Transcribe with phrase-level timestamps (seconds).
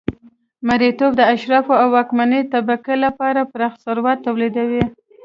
[0.67, 4.83] مریتوب د اشرافو او واکمنې طبقې لپاره پراخ ثروت تولیدوي